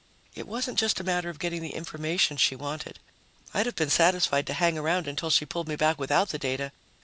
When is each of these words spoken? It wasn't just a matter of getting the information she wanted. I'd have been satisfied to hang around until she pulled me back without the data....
It 0.33 0.47
wasn't 0.47 0.79
just 0.79 0.99
a 0.99 1.03
matter 1.03 1.29
of 1.29 1.37
getting 1.37 1.61
the 1.61 1.75
information 1.75 2.35
she 2.35 2.55
wanted. 2.55 2.97
I'd 3.53 3.67
have 3.67 3.75
been 3.75 3.91
satisfied 3.91 4.47
to 4.47 4.53
hang 4.55 4.75
around 4.75 5.07
until 5.07 5.29
she 5.29 5.45
pulled 5.45 5.67
me 5.67 5.75
back 5.75 5.99
without 5.99 6.29
the 6.29 6.39
data.... 6.39 6.71